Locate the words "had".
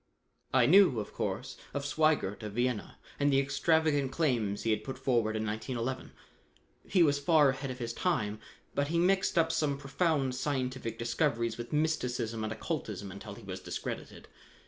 4.71-4.83